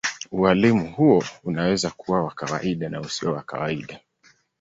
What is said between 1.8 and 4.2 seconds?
kuwa wa kawaida na usio wa kawaida.